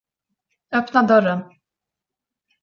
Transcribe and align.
Öppna 0.71 1.07
dörren. 1.07 1.51